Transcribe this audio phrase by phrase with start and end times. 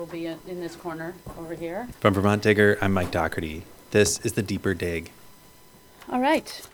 [0.00, 1.86] will be in in this corner over here.
[2.00, 3.64] From Vermont Digger, I'm Mike Dougherty.
[3.90, 5.10] This is the Deeper Dig.
[6.08, 6.66] All right.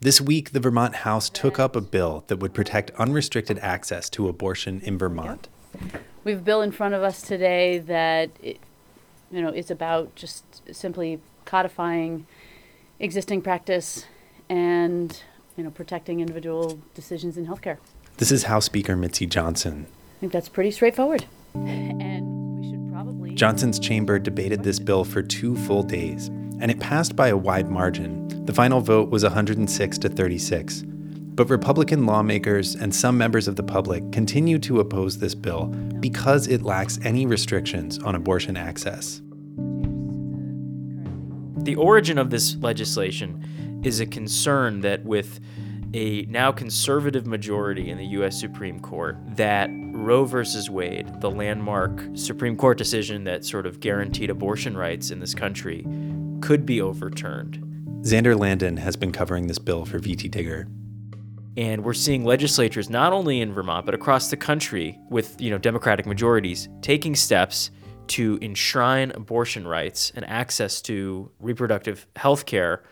[0.00, 4.28] This week, the Vermont House took up a bill that would protect unrestricted access to
[4.28, 5.48] abortion in Vermont.
[6.24, 8.58] We have a bill in front of us today that, it,
[9.30, 10.44] you know, is about just
[10.74, 12.26] simply codifying
[12.98, 14.06] existing practice
[14.48, 15.22] and,
[15.56, 17.78] you know, protecting individual decisions in healthcare.
[18.16, 19.86] This is House Speaker Mitzi Johnson.
[20.16, 21.26] I think that's pretty straightforward.
[23.34, 26.28] Johnson's chamber debated this bill for two full days,
[26.60, 28.44] and it passed by a wide margin.
[28.44, 30.84] The final vote was 106 to 36.
[31.34, 35.66] But Republican lawmakers and some members of the public continue to oppose this bill
[36.00, 39.22] because it lacks any restrictions on abortion access.
[41.64, 45.40] The origin of this legislation is a concern that with
[45.94, 52.02] a now conservative majority in the US Supreme Court that Roe versus Wade, the landmark
[52.14, 55.86] Supreme Court decision that sort of guaranteed abortion rights in this country,
[56.40, 57.58] could be overturned.
[58.02, 60.66] Xander Landen has been covering this bill for VT Digger.
[61.56, 65.58] And we're seeing legislatures not only in Vermont but across the country with, you know,
[65.58, 67.70] democratic majorities taking steps
[68.08, 72.82] to enshrine abortion rights and access to reproductive health care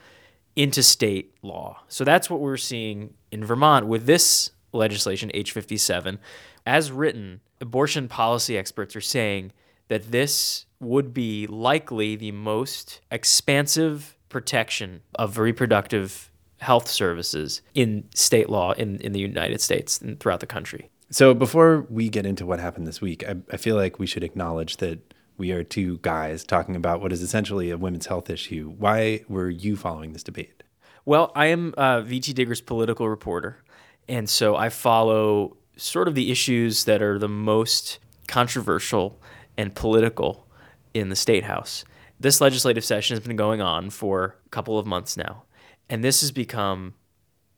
[0.57, 1.83] into state law.
[1.89, 6.19] So that's what we're seeing in Vermont with this legislation H57.
[6.67, 9.53] As written, abortion policy experts are saying
[9.89, 18.49] that this would be likely the most expansive protection of reproductive health services in state
[18.49, 20.91] law in, in the United States and throughout the country.
[21.11, 24.23] So, before we get into what happened this week, I, I feel like we should
[24.23, 28.73] acknowledge that we are two guys talking about what is essentially a women's health issue.
[28.79, 30.63] Why were you following this debate?
[31.05, 33.65] Well, I am uh, VT Digger's political reporter,
[34.09, 39.21] and so I follow sort of the issues that are the most controversial
[39.57, 40.47] and political
[40.95, 41.85] in the state house
[42.21, 45.45] this legislative session has been going on for a couple of months now,
[45.89, 46.95] and this has become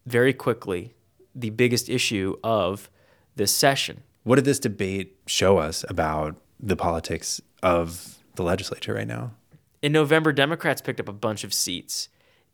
[0.07, 0.95] very quickly
[1.34, 2.89] the biggest issue of
[3.34, 4.05] this session.
[4.23, 9.33] What did this debate show us about the politics of the legislature right now?
[9.80, 12.08] In November, Democrats picked up a bunch of seats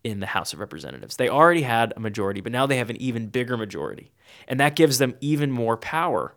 [0.05, 1.17] in the House of Representatives.
[1.17, 4.13] They already had a majority, but now they have an even bigger majority.
[4.47, 6.35] And that gives them even more power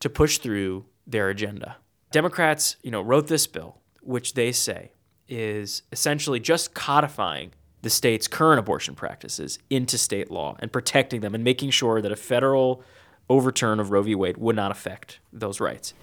[0.00, 1.76] to push through their agenda.
[2.10, 4.92] Democrats, you know, wrote this bill, which they say
[5.28, 7.52] is essentially just codifying
[7.82, 12.12] the state's current abortion practices into state law and protecting them and making sure that
[12.12, 12.82] a federal
[13.28, 14.14] overturn of Roe v.
[14.14, 15.94] Wade would not affect those rights.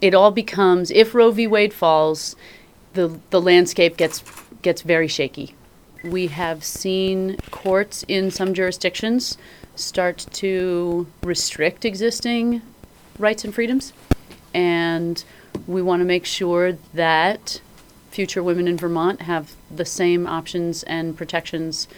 [0.00, 1.46] It all becomes if Roe v.
[1.46, 2.36] Wade falls,
[2.94, 4.22] the the landscape gets
[4.62, 5.54] gets very shaky.
[6.04, 9.38] We have seen courts in some jurisdictions
[9.74, 12.62] start to restrict existing
[13.18, 13.92] rights and freedoms,
[14.54, 15.22] and
[15.66, 17.60] we want to make sure that
[18.10, 21.88] future women in Vermont have the same options and protections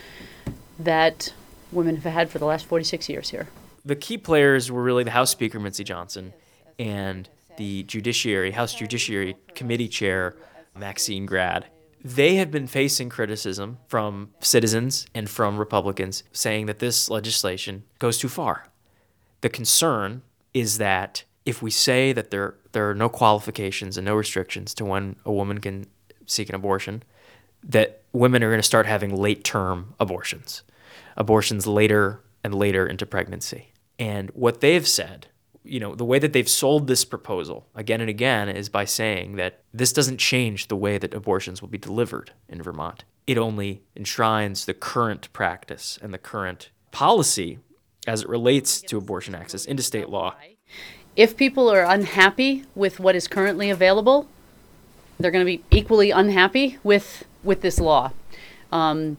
[0.78, 1.32] that
[1.70, 3.48] women have had for the last 46 years here.
[3.84, 6.32] The key players were really the House Speaker, Mitzi Johnson,
[6.78, 10.36] and the Judiciary, House Judiciary Committee Chair,
[10.76, 11.66] Maxine Grad.
[12.02, 18.16] They have been facing criticism from citizens and from Republicans saying that this legislation goes
[18.18, 18.68] too far.
[19.40, 20.22] The concern
[20.54, 24.84] is that if we say that there, there are no qualifications and no restrictions to
[24.84, 25.86] when a woman can
[26.26, 27.02] seek an abortion,
[27.64, 30.62] that women are going to start having late term abortions,
[31.16, 33.72] abortions later and later into pregnancy.
[33.98, 35.26] And what they've said,
[35.68, 39.36] you know, the way that they've sold this proposal again and again is by saying
[39.36, 43.04] that this doesn't change the way that abortions will be delivered in Vermont.
[43.26, 47.58] It only enshrines the current practice and the current policy
[48.06, 50.34] as it relates to abortion access into state law.
[51.14, 54.28] If people are unhappy with what is currently available,
[55.18, 58.12] they're going to be equally unhappy with with this law.
[58.72, 59.18] Um,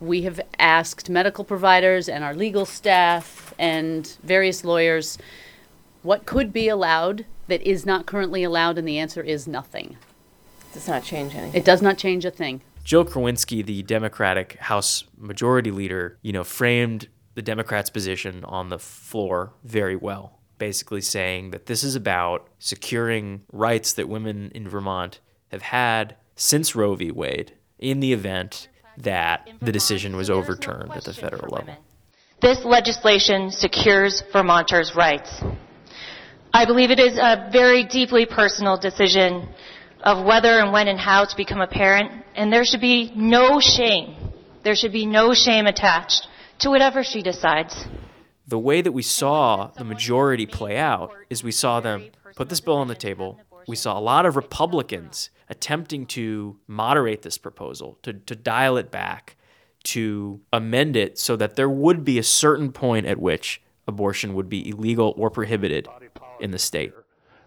[0.00, 5.18] we have asked medical providers and our legal staff and various lawyers
[6.02, 9.96] what could be allowed that is not currently allowed, and the answer is nothing.
[10.70, 11.60] It does not change anything.
[11.60, 12.62] It does not change a thing.
[12.84, 18.78] Jill Krowinski, the Democratic House Majority Leader, you know, framed the Democrats' position on the
[18.78, 25.18] floor very well basically saying that this is about securing rights that women in Vermont
[25.48, 27.10] have had since Roe v.
[27.10, 31.74] Wade in the event that the decision was overturned at the federal level.
[32.40, 35.42] This legislation secures Vermonters' rights.
[36.54, 39.48] I believe it is a very deeply personal decision
[40.02, 43.60] of whether and when and how to become a parent, and there should be no
[43.60, 44.14] shame.
[44.62, 46.26] There should be no shame attached
[46.60, 47.86] to whatever she decides
[48.46, 52.60] the way that we saw the majority play out is we saw them put this
[52.60, 57.98] bill on the table, We saw a lot of Republicans attempting to moderate this proposal,
[58.02, 59.36] to, to dial it back,
[59.84, 64.48] to amend it so that there would be a certain point at which abortion would
[64.48, 65.88] be illegal or prohibited
[66.40, 66.92] in the state.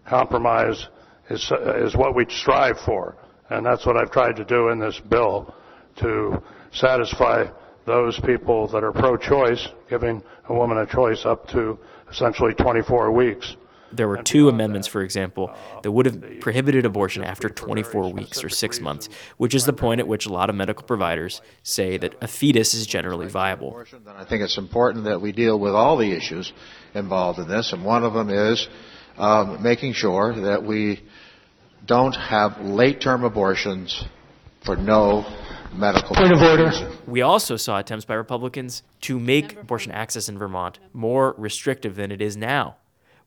[0.06, 0.88] Compromise
[1.30, 3.16] is, is what we strive for,
[3.50, 5.54] and that's what I've tried to do in this bill
[5.96, 6.42] to
[6.72, 7.46] satisfy
[7.86, 11.78] those people that are pro choice, giving a woman a choice up to
[12.10, 13.56] essentially 24 weeks.
[13.92, 18.48] There were two amendments, for example, that would have prohibited abortion after 24 weeks or
[18.48, 22.14] six months, which is the point at which a lot of medical providers say that
[22.20, 23.84] a fetus is generally viable.
[24.08, 26.52] I think it's important that we deal with all the issues
[26.94, 28.68] involved in this, and one of them is
[29.16, 31.02] um, making sure that we
[31.86, 34.04] don't have late term abortions
[34.64, 35.24] for no
[35.72, 36.90] medical point of order.
[37.06, 42.10] We also saw attempts by Republicans to make abortion access in Vermont more restrictive than
[42.10, 42.76] it is now.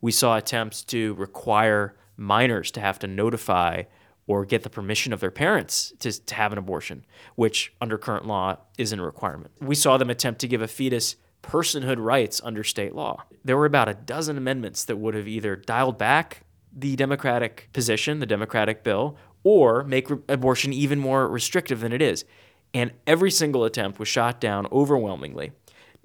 [0.01, 3.84] We saw attempts to require minors to have to notify
[4.28, 7.06] or get the permission of their parents to, to have an abortion,
[7.36, 9.51] which under current law isn't a requirement.
[9.60, 13.24] We saw them attempt to give a fetus personhood rights under state law.
[13.44, 18.19] There were about a dozen amendments that would have either dialed back the Democratic position,
[18.19, 22.25] the Democratic bill, or make re- abortion even more restrictive than it is.
[22.74, 25.54] And every single attempt was shot down overwhelmingly.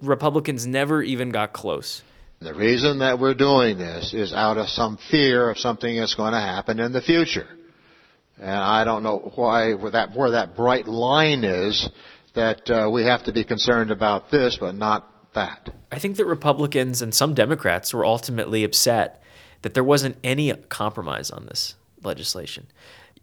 [0.01, 2.03] Republicans never even got close.
[2.45, 6.33] The reason that we're doing this is out of some fear of something that's going
[6.33, 7.49] to happen in the future.
[8.39, 11.89] And I don't know why where that where that bright line is
[12.35, 15.71] that uh, we have to be concerned about this, but not that.
[15.91, 19.23] I think that Republicans and some Democrats were ultimately upset
[19.63, 22.67] that there wasn't any compromise on this legislation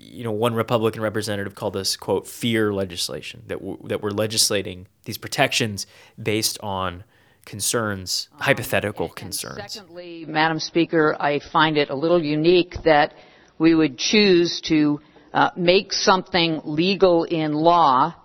[0.04, 4.88] you know, one Republican representative called this quote fear legislation that w- that we're legislating
[5.06, 5.86] these protections
[6.22, 7.04] based on
[7.46, 9.74] concerns, um, hypothetical and concerns.
[9.74, 13.14] Secondly, Madam Speaker, I find it a little unique that
[13.58, 15.02] we would choose to
[15.34, 18.16] uh, make something legal in law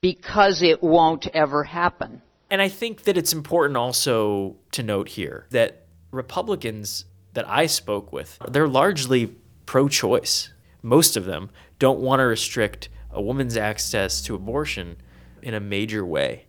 [0.00, 2.22] because it won't ever happen.
[2.50, 8.12] And I think that it's important also to note here that Republicans that I spoke
[8.12, 9.36] with, they're largely
[9.66, 10.50] pro choice
[10.82, 14.96] most of them don't want to restrict a woman's access to abortion
[15.42, 16.46] in a major way.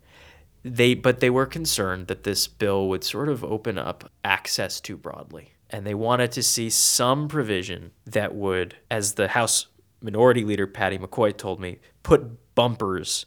[0.69, 4.97] They, but they were concerned that this bill would sort of open up access too
[4.97, 5.53] broadly.
[5.69, 9.67] And they wanted to see some provision that would, as the House
[10.01, 13.25] Minority Leader Patti McCoy told me, put bumpers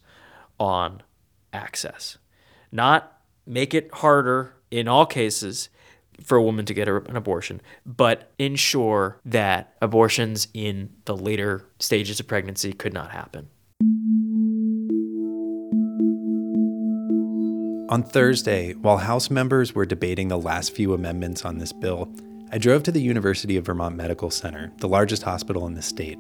[0.59, 1.03] on
[1.53, 2.19] access.
[2.71, 5.69] Not make it harder in all cases,
[6.23, 12.21] for a woman to get an abortion, but ensure that abortions in the later stages
[12.21, 13.49] of pregnancy could not happen.
[17.93, 22.11] On Thursday, while House members were debating the last few amendments on this bill,
[22.50, 26.19] I drove to the University of Vermont Medical Center, the largest hospital in the state.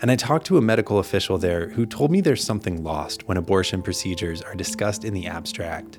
[0.00, 3.36] And I talked to a medical official there who told me there's something lost when
[3.36, 5.98] abortion procedures are discussed in the abstract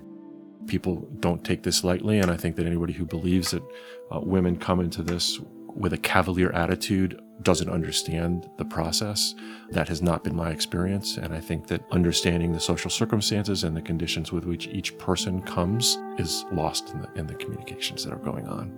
[0.69, 3.63] people don't take this lightly, and I think that anybody who believes that
[4.11, 5.39] uh, women come into this
[5.75, 9.35] with a cavalier attitude doesn't understand the process.
[9.69, 13.75] That has not been my experience, and I think that understanding the social circumstances and
[13.75, 18.13] the conditions with which each person comes is lost in the, in the communications that
[18.13, 18.73] are going on.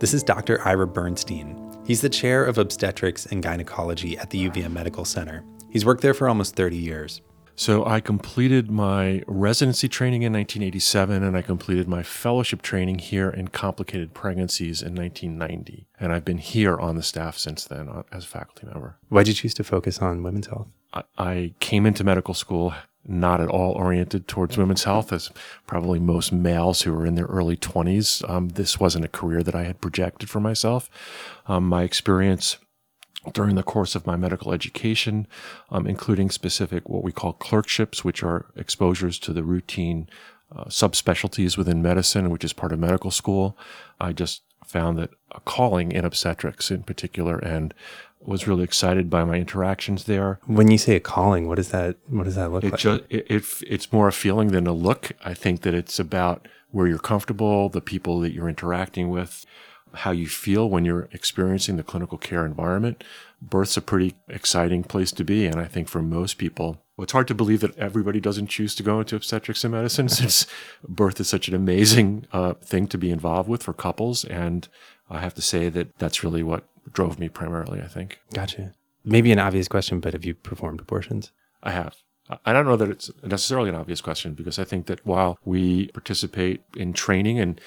[0.00, 0.66] This is Dr.
[0.66, 1.76] Ira Bernstein.
[1.86, 5.44] He's the chair of obstetrics and gynecology at the UVM Medical Center.
[5.70, 7.20] He's worked there for almost 30 years.
[7.58, 13.28] So I completed my residency training in 1987 and I completed my fellowship training here
[13.28, 15.88] in complicated pregnancies in 1990.
[15.98, 18.96] And I've been here on the staff since then uh, as a faculty member.
[19.08, 20.68] Why did you choose to focus on women's health?
[20.94, 22.74] I, I came into medical school
[23.04, 25.32] not at all oriented towards women's health, as
[25.66, 28.28] probably most males who are in their early 20s.
[28.30, 30.88] Um, this wasn't a career that I had projected for myself.
[31.48, 32.58] Um, my experience
[33.32, 35.26] during the course of my medical education,
[35.70, 40.08] um, including specific what we call clerkships, which are exposures to the routine
[40.54, 43.56] uh, subspecialties within medicine, which is part of medical school.
[44.00, 47.74] I just found that a calling in obstetrics in particular and
[48.20, 50.40] was really excited by my interactions there.
[50.46, 52.80] When you say a calling, what does that what does that look it like?
[52.80, 55.12] Just, it, it, it's more a feeling than a look.
[55.24, 59.46] I think that it's about where you're comfortable, the people that you're interacting with,
[59.94, 63.04] how you feel when you're experiencing the clinical care environment.
[63.40, 65.46] Birth's a pretty exciting place to be.
[65.46, 68.74] And I think for most people, well, it's hard to believe that everybody doesn't choose
[68.76, 70.46] to go into obstetrics and medicine since
[70.86, 74.24] birth is such an amazing uh, thing to be involved with for couples.
[74.24, 74.68] And
[75.08, 78.18] I have to say that that's really what drove me primarily, I think.
[78.32, 78.74] Gotcha.
[79.04, 81.30] Maybe an obvious question, but have you performed abortions?
[81.62, 81.96] I have.
[82.44, 85.88] I don't know that it's necessarily an obvious question because I think that while we
[85.88, 87.60] participate in training and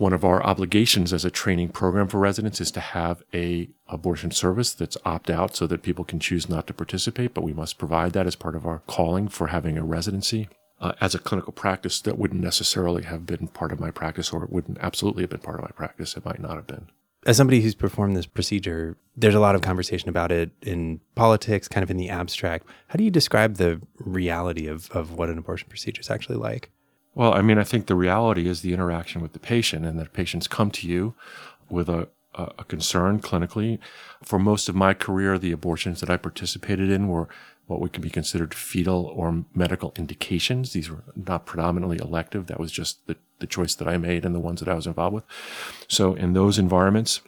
[0.00, 4.30] one of our obligations as a training program for residents is to have a abortion
[4.30, 7.76] service that's opt out so that people can choose not to participate, but we must
[7.76, 10.48] provide that as part of our calling for having a residency.
[10.80, 14.42] Uh, as a clinical practice, that wouldn't necessarily have been part of my practice, or
[14.42, 16.16] it wouldn't absolutely have been part of my practice.
[16.16, 16.88] It might not have been.
[17.26, 21.68] As somebody who's performed this procedure, there's a lot of conversation about it in politics,
[21.68, 22.66] kind of in the abstract.
[22.88, 26.70] How do you describe the reality of, of what an abortion procedure is actually like?
[27.14, 30.12] Well, I mean, I think the reality is the interaction with the patient, and that
[30.12, 31.14] patients come to you
[31.68, 33.78] with a, a concern clinically.
[34.22, 37.28] For most of my career, the abortions that I participated in were
[37.66, 40.72] what would be considered fetal or medical indications.
[40.72, 42.46] These were not predominantly elective.
[42.46, 44.88] That was just the, the choice that I made and the ones that I was
[44.88, 45.24] involved with.
[45.86, 47.20] So in those environments,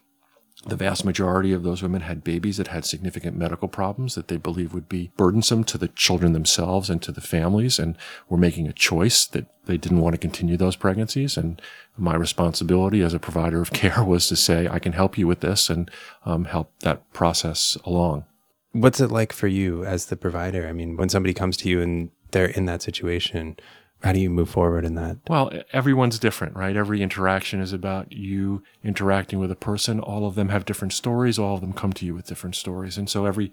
[0.64, 4.36] the vast majority of those women had babies that had significant medical problems that they
[4.36, 7.96] believe would be burdensome to the children themselves and to the families, and
[8.28, 11.36] were making a choice that they didn't want to continue those pregnancies.
[11.36, 11.60] And
[11.96, 15.40] my responsibility as a provider of care was to say, I can help you with
[15.40, 15.90] this and
[16.24, 18.24] um, help that process along.
[18.72, 20.66] What's it like for you as the provider?
[20.66, 23.56] I mean, when somebody comes to you and they're in that situation,
[24.02, 25.18] how do you move forward in that?
[25.28, 26.76] Well, everyone's different, right?
[26.76, 30.00] Every interaction is about you interacting with a person.
[30.00, 31.38] All of them have different stories.
[31.38, 32.98] All of them come to you with different stories.
[32.98, 33.52] And so every,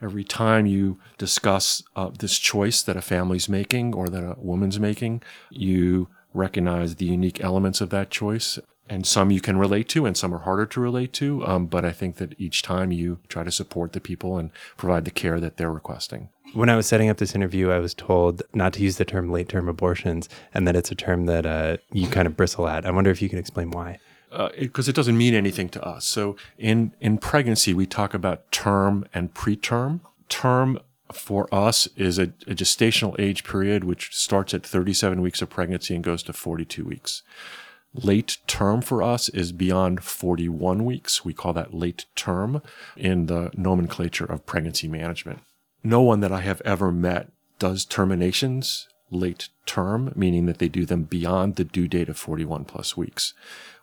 [0.00, 4.78] every time you discuss uh, this choice that a family's making or that a woman's
[4.78, 8.58] making, you recognize the unique elements of that choice.
[8.88, 11.46] And some you can relate to and some are harder to relate to.
[11.46, 15.04] Um, but I think that each time you try to support the people and provide
[15.04, 16.30] the care that they're requesting.
[16.54, 19.30] When I was setting up this interview, I was told not to use the term
[19.30, 22.86] late term abortions and that it's a term that uh, you kind of bristle at.
[22.86, 23.98] I wonder if you can explain why.
[24.58, 26.04] Because uh, it, it, doesn't mean anything to us.
[26.04, 30.00] So in, in pregnancy, we talk about term and preterm.
[30.28, 30.78] Term
[31.12, 35.94] for us is a, a gestational age period which starts at 37 weeks of pregnancy
[35.94, 37.22] and goes to 42 weeks.
[37.94, 41.24] Late term for us is beyond 41 weeks.
[41.24, 42.62] We call that late term
[42.96, 45.40] in the nomenclature of pregnancy management
[45.82, 50.84] no one that I have ever met does terminations late term, meaning that they do
[50.84, 53.34] them beyond the due date of 41 plus weeks.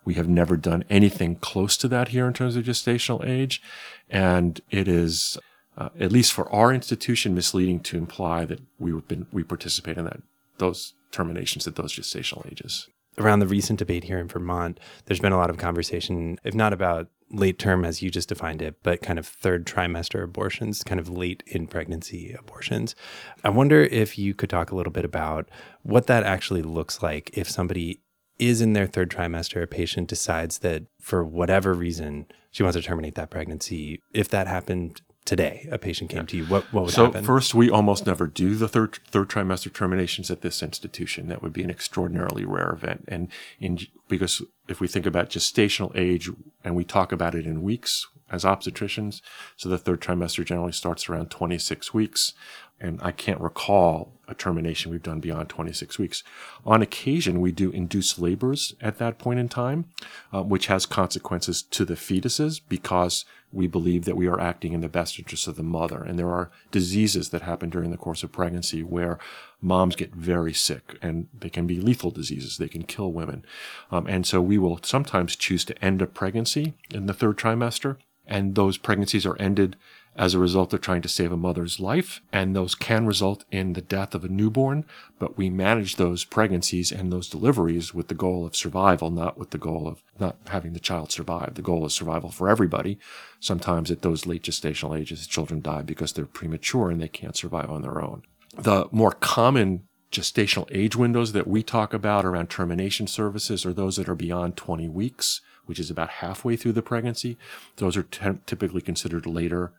[0.04, 3.62] We have never done anything close to that here in terms of gestational age.
[4.10, 5.38] And it is,
[5.78, 9.98] uh, at least for our institution, misleading to imply that we have been, we participate
[9.98, 10.22] in that,
[10.60, 12.88] those terminations at those gestational ages.
[13.17, 16.74] Around the recent debate here in Vermont, there's been a lot of conversation, if not
[16.74, 21.00] about late term as you just defined it, but kind of third trimester abortions, kind
[21.00, 22.95] of late in pregnancy abortions.
[23.43, 25.50] I wonder if you could talk a little bit about
[25.84, 28.01] what that actually looks like if somebody
[28.38, 32.81] is in their third trimester, a patient decides that for whatever reason she wants to
[32.81, 34.01] terminate that pregnancy.
[34.13, 36.25] If that happened today, a patient came yeah.
[36.25, 37.24] to you, what, what would so happen?
[37.24, 41.27] So first, we almost never do the third third trimester terminations at this institution.
[41.27, 43.29] That would be an extraordinarily rare event, and
[43.60, 46.29] in because if we think about gestational age
[46.63, 49.22] and we talk about it in weeks as obstetricians,
[49.58, 52.34] so the third trimester generally starts around 26 weeks.
[52.79, 56.24] And I can't recall a termination we've done beyond 26 weeks.
[56.65, 59.86] On occasion, we do induced labors at that point in time,
[60.34, 64.82] uh, which has consequences to the fetuses because we believe that we are acting in
[64.82, 66.03] the best interest of the mother.
[66.03, 69.17] And there are diseases that happen during the course of pregnancy where
[69.62, 72.58] moms get very sick and they can be lethal diseases.
[72.58, 73.46] They can kill women.
[73.91, 77.98] Um, and so we will sometimes choose to end a pregnancy in the third trimester.
[78.27, 79.77] And those pregnancies are ended
[80.15, 82.22] as a result of trying to save a mother's life.
[82.31, 84.86] And those can result in the death of a newborn,
[85.19, 89.50] but we manage those pregnancies and those deliveries with the goal of survival, not with
[89.50, 91.55] the goal of not having the child survive.
[91.55, 92.98] The goal is survival for everybody.
[93.39, 97.69] Sometimes at those late gestational ages, children die because they're premature and they can't survive
[97.69, 98.24] on their own.
[98.57, 103.98] The more common gestational age windows that we talk about around termination services are those
[103.98, 107.38] that are beyond 20 weeks, which is about halfway through the pregnancy.
[107.77, 109.74] Those are t- typically considered later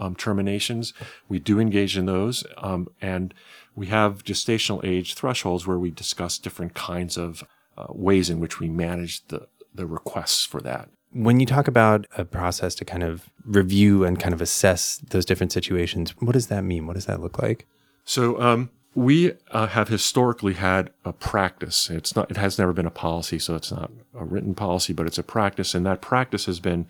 [0.00, 0.92] um, terminations.
[1.28, 3.32] We do engage in those, um, and
[3.76, 7.44] we have gestational age thresholds where we discuss different kinds of
[7.78, 10.88] uh, ways in which we manage the, the requests for that.
[11.12, 15.24] When you talk about a process to kind of review and kind of assess those
[15.24, 16.86] different situations, what does that mean?
[16.86, 17.66] What does that look like?
[18.04, 21.90] So, um, we uh, have historically had a practice.
[21.90, 25.06] It's not, it has never been a policy, so it's not a written policy, but
[25.06, 25.74] it's a practice.
[25.74, 26.86] And that practice has been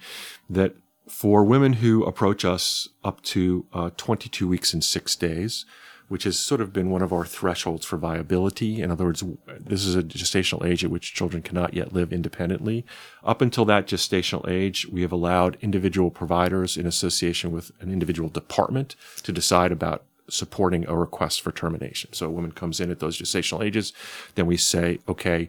[0.49, 0.75] that
[1.11, 5.67] for women who approach us up to uh, 22 weeks and six days,
[6.09, 8.81] which has sort of been one of our thresholds for viability.
[8.81, 9.23] In other words,
[9.59, 12.87] this is a gestational age at which children cannot yet live independently.
[13.25, 18.29] Up until that gestational age, we have allowed individual providers in association with an individual
[18.29, 22.12] department to decide about supporting a request for termination.
[22.12, 23.93] So a woman comes in at those gestational ages,
[24.37, 25.49] then we say, okay,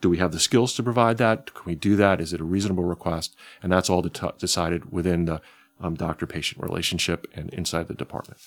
[0.00, 1.52] do we have the skills to provide that?
[1.54, 2.20] Can we do that?
[2.20, 3.36] Is it a reasonable request?
[3.62, 5.40] And that's all decided within the
[5.80, 8.40] um, doctor patient relationship and inside the department.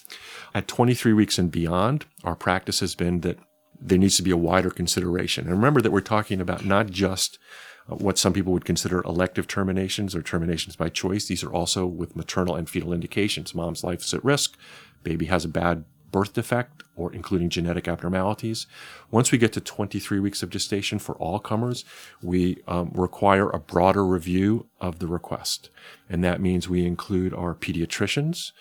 [0.53, 3.38] At 23 weeks and beyond, our practice has been that
[3.79, 5.45] there needs to be a wider consideration.
[5.45, 7.38] And remember that we're talking about not just
[7.89, 11.27] uh, what some people would consider elective terminations or terminations by choice.
[11.27, 13.53] These are also with maternal and fetal indications.
[13.53, 14.57] Mom's life is at risk.
[15.03, 15.83] Baby has a bad
[16.13, 18.67] birth defect or including genetic abnormalities.
[19.12, 21.84] Once we get to 23 weeks of gestation for all comers,
[22.22, 25.70] we um, require a broader review of the request.
[26.08, 28.51] And that means we include our pediatricians,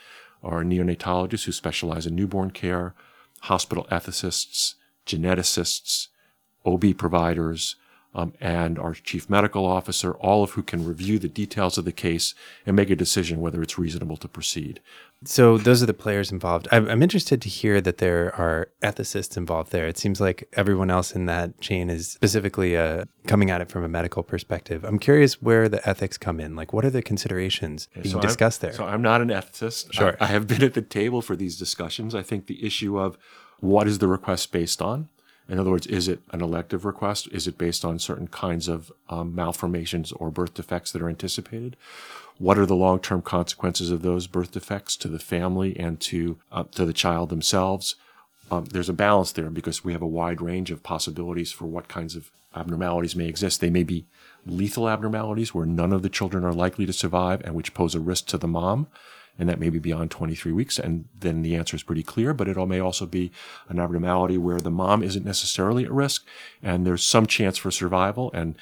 [0.42, 2.94] our neonatologists who specialize in newborn care,
[3.42, 4.74] hospital ethicists,
[5.06, 6.08] geneticists,
[6.64, 7.76] OB providers,
[8.14, 11.92] um, and our chief medical officer, all of who can review the details of the
[11.92, 12.34] case
[12.66, 14.80] and make a decision whether it's reasonable to proceed.
[15.24, 16.66] So those are the players involved.
[16.72, 19.86] I'm, I'm interested to hear that there are ethicists involved there.
[19.86, 23.84] It seems like everyone else in that chain is specifically uh, coming at it from
[23.84, 24.84] a medical perspective.
[24.84, 26.56] I'm curious where the ethics come in.
[26.56, 28.76] Like, what are the considerations being so discussed I'm, there?
[28.76, 29.92] So I'm not an ethicist.
[29.92, 30.16] Sure.
[30.20, 32.14] I, I have been at the table for these discussions.
[32.14, 33.16] I think the issue of
[33.60, 35.08] what is the request based on?
[35.48, 37.28] In other words, is it an elective request?
[37.32, 41.76] Is it based on certain kinds of um, malformations or birth defects that are anticipated?
[42.38, 46.64] What are the long-term consequences of those birth defects to the family and to uh,
[46.72, 47.96] to the child themselves?
[48.50, 51.88] Um, there's a balance there because we have a wide range of possibilities for what
[51.88, 53.60] kinds of abnormalities may exist.
[53.60, 54.06] They may be
[54.44, 58.00] lethal abnormalities where none of the children are likely to survive and which pose a
[58.00, 58.88] risk to the mom
[59.38, 60.78] and that may be beyond 23 weeks.
[60.78, 63.32] And then the answer is pretty clear, but it all may also be
[63.68, 66.26] an abnormality where the mom isn't necessarily at risk
[66.62, 68.30] and there's some chance for survival.
[68.34, 68.56] And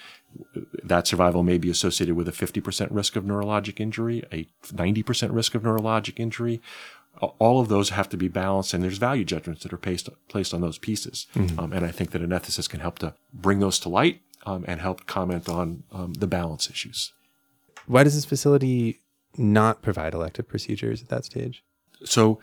[0.85, 5.55] that survival may be associated with a 50% risk of neurologic injury, a 90% risk
[5.55, 6.61] of neurologic injury.
[7.39, 10.55] All of those have to be balanced, and there's value judgments that are placed, placed
[10.55, 11.27] on those pieces.
[11.35, 11.59] Mm-hmm.
[11.59, 14.65] Um, and I think that an ethicist can help to bring those to light um,
[14.67, 17.13] and help comment on um, the balance issues.
[17.87, 19.01] Why does this facility
[19.37, 21.63] not provide elective procedures at that stage?
[22.05, 22.39] So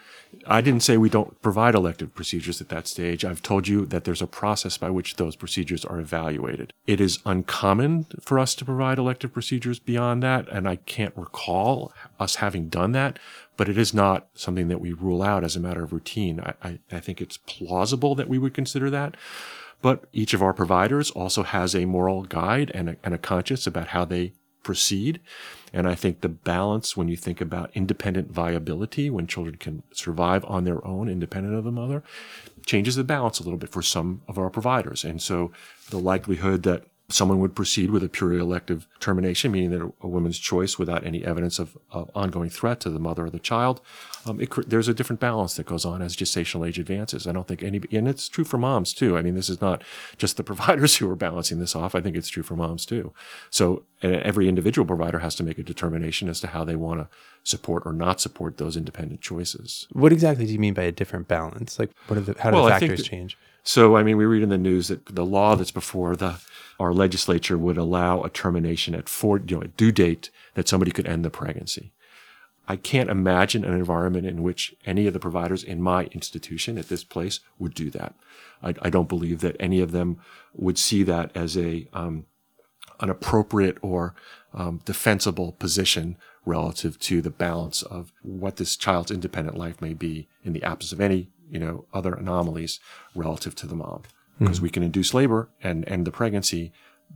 [0.46, 3.26] I didn't say we don't provide elective procedures at that stage.
[3.26, 6.73] I've told you that there's a process by which those procedures are evaluated.
[6.86, 11.91] It is uncommon for us to provide elective procedures beyond that, and I can't recall
[12.19, 13.17] us having done that,
[13.56, 16.39] but it is not something that we rule out as a matter of routine.
[16.39, 19.17] I, I, I think it's plausible that we would consider that.
[19.82, 23.67] But each of our providers also has a moral guide and a, and a conscience
[23.67, 24.34] about how they
[24.67, 25.21] proceed.
[25.71, 30.43] And I think the balance when you think about independent viability, when children can survive
[30.45, 32.03] on their own, independent of the mother,
[32.65, 35.06] changes the balance a little bit for some of our providers.
[35.06, 35.53] And so
[35.89, 40.38] the likelihood that someone would proceed with a purely elective termination, meaning that a woman's
[40.38, 43.80] choice without any evidence of, of ongoing threat to the mother or the child,
[44.26, 47.26] um, it, there's a different balance that goes on as gestational age advances.
[47.26, 49.17] I don't think any, and it's true for moms too.
[49.17, 49.84] I mean, this is not
[50.17, 51.96] just the providers who are balancing this off.
[51.96, 53.13] I think it's true for moms too.
[53.50, 57.08] So every individual provider has to make a determination as to how they want to
[57.43, 59.88] support or not support those independent choices.
[59.93, 61.80] What exactly do you mean by a different balance?
[61.80, 63.38] Like, what are the how do well, the factors change?
[63.67, 66.39] So, I mean, we read in the news that the law that's before the
[66.80, 70.91] our legislature would allow a termination at four, you know, a due date that somebody
[70.91, 71.91] could end the pregnancy.
[72.69, 76.88] I can't imagine an environment in which any of the providers in my institution at
[76.88, 78.15] this place would do that.
[78.63, 80.21] I, I don't believe that any of them
[80.53, 82.25] would see that as a um,
[83.01, 84.15] an appropriate or
[84.53, 90.30] um, defensible position relative to the balance of what this child's independent life may be
[90.45, 92.79] in the absence of any you know other anomalies
[93.15, 94.03] relative to the mom
[94.39, 94.63] because mm-hmm.
[94.63, 96.71] we can induce labor and end the pregnancy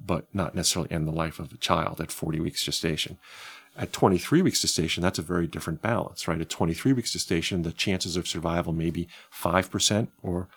[0.06, 3.18] but not necessarily end the life of the child at 40 weeks gestation
[3.78, 7.72] at 23 weeks gestation that's a very different balance right at 23 weeks gestation the
[7.72, 10.48] chances of survival may be 5% or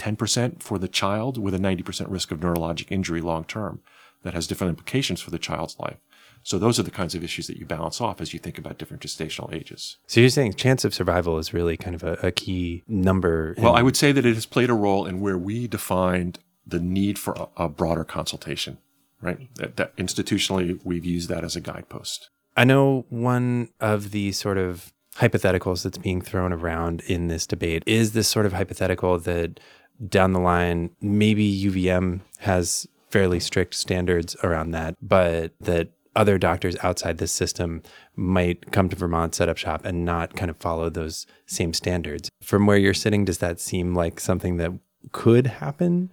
[0.00, 3.80] 10% for the child with a 90% risk of neurologic injury long term
[4.22, 5.98] that has different implications for the child's life.
[6.42, 8.78] So those are the kinds of issues that you balance off as you think about
[8.78, 9.98] different gestational ages.
[10.06, 13.54] So you're saying chance of survival is really kind of a, a key number.
[13.58, 16.80] Well, I would say that it has played a role in where we defined the
[16.80, 18.78] need for a, a broader consultation,
[19.20, 19.54] right?
[19.56, 22.30] That, that institutionally, we've used that as a guidepost.
[22.56, 27.82] I know one of the sort of hypotheticals that's being thrown around in this debate
[27.86, 29.60] is this sort of hypothetical that
[30.08, 36.76] down the line, maybe UVM has fairly strict standards around that, but that other doctors
[36.82, 37.82] outside this system
[38.16, 42.28] might come to Vermont, set up shop, and not kind of follow those same standards.
[42.42, 44.72] From where you're sitting, does that seem like something that
[45.12, 46.12] could happen?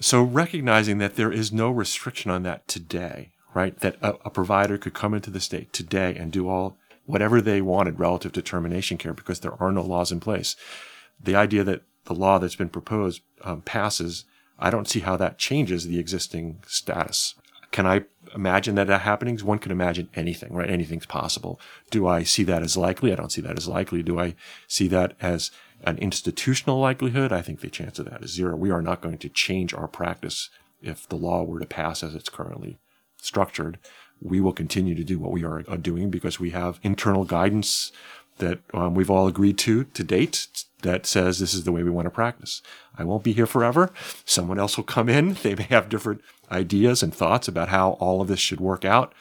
[0.00, 3.78] So, recognizing that there is no restriction on that today, right?
[3.80, 7.60] That a, a provider could come into the state today and do all whatever they
[7.60, 10.56] wanted relative to termination care because there are no laws in place.
[11.22, 14.24] The idea that the law that's been proposed um, passes
[14.62, 17.34] I don't see how that changes the existing status.
[17.72, 19.38] Can I imagine that, happening?
[19.38, 20.70] One could imagine anything, right?
[20.70, 21.60] Anything's possible.
[21.90, 23.12] Do I see that as likely?
[23.12, 24.02] I don't see that as likely.
[24.02, 24.34] Do I
[24.66, 25.50] see that as
[25.84, 27.32] an institutional likelihood?
[27.32, 28.56] I think the chance of that is zero.
[28.56, 32.14] We are not going to change our practice if the law were to pass as
[32.14, 32.78] it's currently
[33.16, 33.78] structured.
[34.20, 37.90] We will continue to do what we are doing because we have internal guidance
[38.38, 40.46] that um, we've all agreed to to date
[40.82, 42.60] that says this is the way we want to practice.
[42.98, 43.90] I won't be here forever.
[44.24, 45.34] Someone else will come in.
[45.42, 49.14] They may have different ideas and thoughts about how all of this should work out.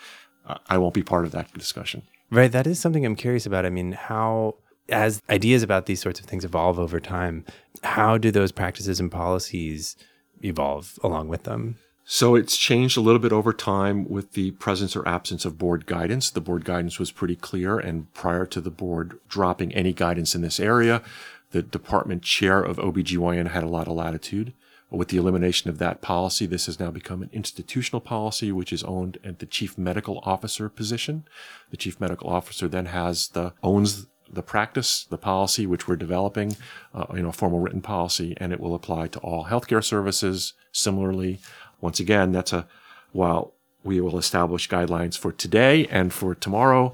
[0.67, 2.01] I won't be part of that discussion.
[2.29, 2.51] Right.
[2.51, 3.65] That is something I'm curious about.
[3.65, 4.55] I mean, how,
[4.89, 7.45] as ideas about these sorts of things evolve over time,
[7.83, 9.95] how do those practices and policies
[10.43, 11.77] evolve along with them?
[12.03, 15.85] So it's changed a little bit over time with the presence or absence of board
[15.85, 16.29] guidance.
[16.29, 20.41] The board guidance was pretty clear, and prior to the board dropping any guidance in
[20.41, 21.03] this area,
[21.51, 24.53] the department chair of OBGYN had a lot of latitude.
[24.89, 28.83] With the elimination of that policy, this has now become an institutional policy, which is
[28.83, 31.23] owned at the chief medical officer position.
[31.69, 36.55] The chief medical officer then has the owns the practice, the policy which we're developing,
[36.93, 40.53] uh, you know, a formal written policy, and it will apply to all healthcare services.
[40.71, 41.39] Similarly,
[41.81, 42.67] once again, that's a
[43.11, 46.93] while we will establish guidelines for today and for tomorrow,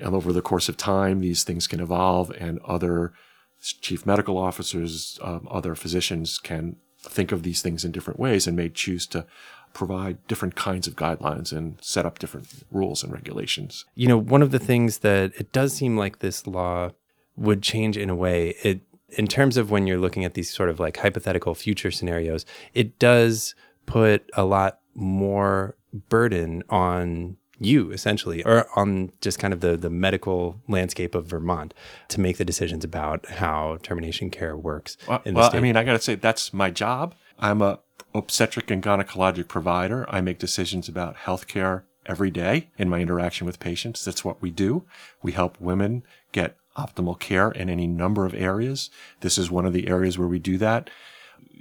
[0.00, 3.12] and over the course of time, these things can evolve, and other
[3.60, 8.56] chief medical officers, um, other physicians can think of these things in different ways and
[8.56, 9.26] may choose to
[9.72, 13.84] provide different kinds of guidelines and set up different rules and regulations.
[13.94, 16.90] You know, one of the things that it does seem like this law
[17.36, 20.70] would change in a way, it in terms of when you're looking at these sort
[20.70, 23.54] of like hypothetical future scenarios, it does
[23.90, 25.76] put a lot more
[26.08, 31.74] burden on you essentially or on just kind of the the medical landscape of Vermont
[32.08, 35.92] to make the decisions about how termination care works well, well I mean I got
[35.92, 37.14] to say that's my job.
[37.38, 37.80] I'm a
[38.14, 40.06] obstetric and gynecologic provider.
[40.08, 44.04] I make decisions about healthcare every day in my interaction with patients.
[44.04, 44.84] That's what we do.
[45.22, 48.90] We help women get optimal care in any number of areas.
[49.20, 50.88] This is one of the areas where we do that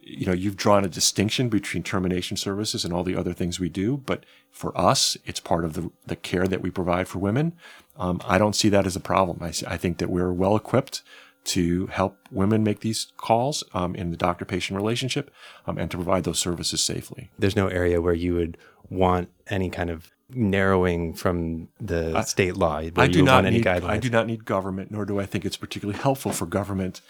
[0.10, 3.70] you know, you've drawn a distinction between termination services and all the other things we
[3.70, 7.54] do, but for us, it's part of the, the care that we provide for women.
[7.98, 9.40] Um, I don't see that as a problem.
[9.42, 11.04] I, I think that we're well equipped
[11.46, 15.32] to help women make these calls um, in the doctor patient relationship
[15.66, 17.30] um, and to provide those services safely.
[17.40, 18.58] There's no area where you would
[18.90, 22.78] want any kind of narrowing from the I, state law.
[22.78, 26.00] I do not need, I do not need government, nor do I think it's particularly
[26.00, 27.02] helpful for government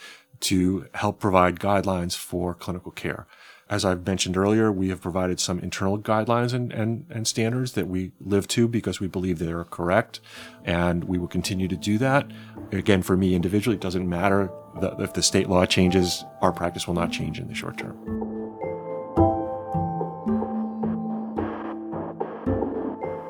[0.41, 3.27] to help provide guidelines for clinical care.
[3.69, 7.87] As I've mentioned earlier, we have provided some internal guidelines and, and, and standards that
[7.87, 10.21] we live to because we believe they are correct,
[10.65, 12.25] and we will continue to do that.
[12.71, 14.49] Again, for me individually, it doesn't matter
[14.99, 17.95] if the state law changes, our practice will not change in the short term.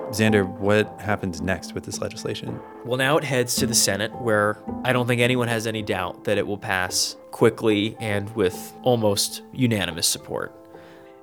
[0.09, 2.59] Xander, what happens next with this legislation?
[2.83, 6.23] Well, now it heads to the Senate, where I don't think anyone has any doubt
[6.23, 10.55] that it will pass quickly and with almost unanimous support.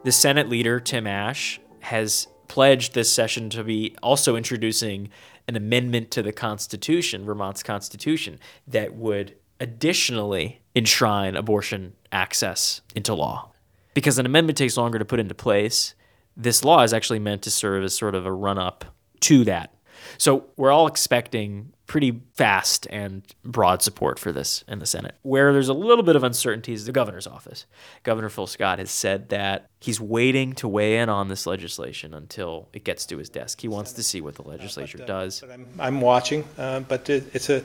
[0.04, 5.08] The Senate leader, Tim Ashe, has pledged this session to be also introducing
[5.48, 13.50] an amendment to the Constitution, Vermont's Constitution, that would additionally enshrine abortion access into law.
[13.94, 15.95] Because an amendment takes longer to put into place,
[16.36, 18.84] this law is actually meant to serve as sort of a run up
[19.20, 19.72] to that.
[20.18, 25.14] So we're all expecting pretty fast and broad support for this in the Senate.
[25.22, 27.66] Where there's a little bit of uncertainty is the governor's office.
[28.02, 32.68] Governor Phil Scott has said that he's waiting to weigh in on this legislation until
[32.72, 33.60] it gets to his desk.
[33.60, 35.40] He wants to see what the legislature uh, but, uh, does.
[35.40, 37.62] But I'm, I'm watching, uh, but it, it's a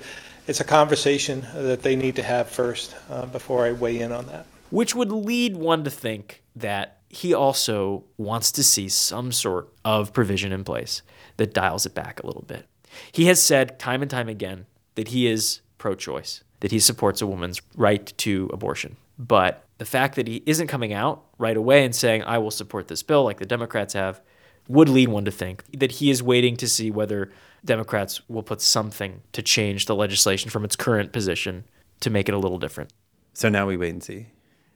[0.48, 4.26] it's a conversation that they need to have first uh, before I weigh in on
[4.28, 4.46] that.
[4.70, 10.14] Which would lead one to think that he also wants to see some sort of
[10.14, 11.02] provision in place
[11.36, 12.66] that dials it back a little bit.
[13.12, 17.22] He has said time and time again that he is pro choice, that he supports
[17.22, 18.96] a woman's right to abortion.
[19.20, 22.88] But the fact that he isn't coming out right away and saying, I will support
[22.88, 24.22] this bill like the Democrats have,
[24.70, 27.30] would lead one to think that he is waiting to see whether
[27.66, 31.66] Democrats will put something to change the legislation from its current position
[32.00, 32.94] to make it a little different.
[33.34, 34.28] So now we wait and see.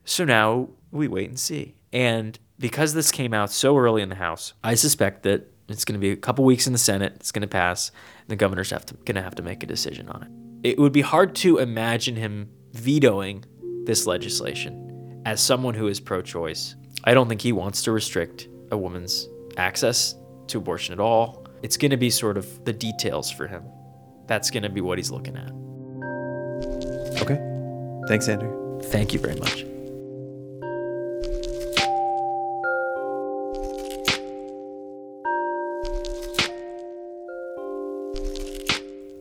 [0.04, 1.76] So now we wait and see.
[1.96, 5.94] And because this came out so early in the House, I suspect that it's going
[5.94, 7.14] to be a couple weeks in the Senate.
[7.16, 7.90] It's going to pass.
[8.20, 10.72] And the governor's have to, going to have to make a decision on it.
[10.72, 13.46] It would be hard to imagine him vetoing
[13.86, 16.76] this legislation as someone who is pro-choice.
[17.06, 20.16] I don't think he wants to restrict a woman's access
[20.48, 21.48] to abortion at all.
[21.64, 23.64] It's going to be sort of the details for him.
[24.28, 25.52] That's going to be what he's looking at.
[27.22, 27.40] Okay.
[28.10, 28.82] Thanks, Andrew.
[28.82, 29.66] Thank you very much.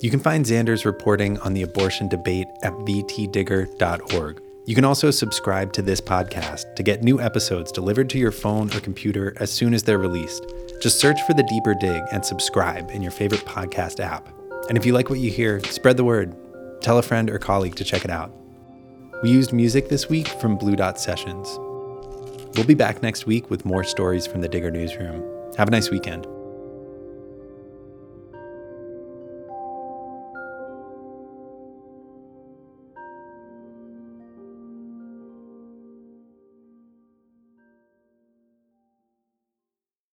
[0.05, 4.43] You can find Xander's reporting on the abortion debate at vtdigger.org.
[4.67, 8.71] You can also subscribe to this podcast to get new episodes delivered to your phone
[8.77, 10.45] or computer as soon as they're released.
[10.83, 14.29] Just search for The Deeper Dig and subscribe in your favorite podcast app.
[14.69, 16.37] And if you like what you hear, spread the word.
[16.83, 18.31] Tell a friend or colleague to check it out.
[19.23, 21.49] We used music this week from Blue Dot Sessions.
[22.57, 25.25] We'll be back next week with more stories from the Digger Newsroom.
[25.57, 26.27] Have a nice weekend.